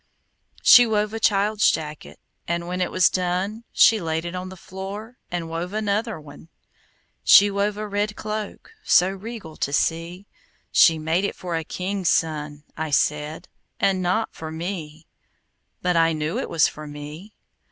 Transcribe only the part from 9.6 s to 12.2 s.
see, "She's made it for a king's